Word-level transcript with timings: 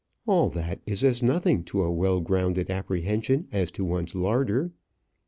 All 0.25 0.49
that 0.49 0.79
is 0.87 1.03
as 1.03 1.21
nothing 1.21 1.63
to 1.65 1.83
a 1.83 1.91
well 1.91 2.21
grounded 2.21 2.71
apprehension 2.71 3.47
as 3.51 3.69
to 3.73 3.85
one's 3.85 4.15
larder! 4.15 4.71